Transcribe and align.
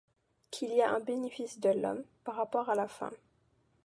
Qu'il 0.49 0.71
y 0.73 0.81
a 0.81 0.89
un 0.95 0.99
bénéfice 0.99 1.59
de 1.59 1.69
l'homme, 1.69 2.03
par 2.23 2.33
rapport 2.35 2.71
à 2.71 2.75
la 2.75 2.87
femme. 2.87 3.13